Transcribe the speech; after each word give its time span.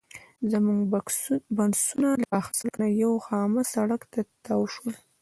زموږ 0.51 0.79
بسونه 1.67 2.09
له 2.19 2.25
پاخه 2.31 2.51
سړک 2.59 2.73
نه 2.81 2.87
یوه 3.03 3.19
خامه 3.25 3.61
سړک 3.73 4.01
ته 4.11 4.19
تاو 4.45 4.63
شول. 4.73 4.93